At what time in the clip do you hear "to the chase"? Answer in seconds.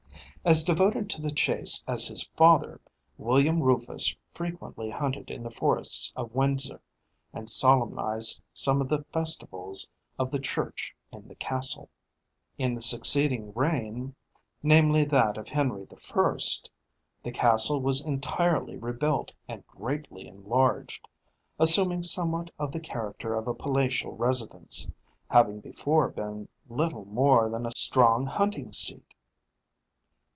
1.11-1.83